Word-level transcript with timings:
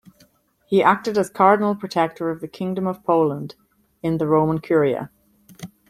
He 0.65 0.81
acted 0.81 1.15
as 1.19 1.29
Cardinal 1.29 1.75
Protector 1.75 2.31
of 2.31 2.41
the 2.41 2.47
Kingdom 2.47 2.87
of 2.87 3.03
Poland 3.03 3.53
in 4.01 4.17
the 4.17 4.25
Roman 4.25 4.57
Curia. 4.57 5.11